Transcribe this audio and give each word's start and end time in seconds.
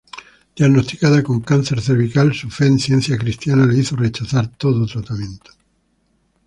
Diagnosticada 0.57 1.21
con 1.21 1.41
cáncer 1.41 1.79
cervical, 1.79 2.33
su 2.33 2.49
fe 2.49 2.65
en 2.65 2.79
Ciencia 2.79 3.19
Cristiana 3.19 3.67
le 3.67 3.77
hizo 3.77 3.95
rechazar 3.95 4.47
todo 4.57 4.87
tratamiento. 4.87 5.51